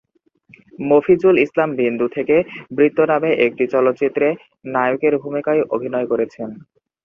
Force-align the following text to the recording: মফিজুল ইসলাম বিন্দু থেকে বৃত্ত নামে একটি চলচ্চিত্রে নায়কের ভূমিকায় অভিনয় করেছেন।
মফিজুল 0.81 1.35
ইসলাম 1.45 1.69
বিন্দু 1.79 2.05
থেকে 2.15 2.35
বৃত্ত 2.75 2.99
নামে 3.11 3.29
একটি 3.45 3.63
চলচ্চিত্রে 3.73 4.27
নায়কের 4.73 5.13
ভূমিকায় 5.23 5.61
অভিনয় 5.75 6.07
করেছেন। 6.11 6.49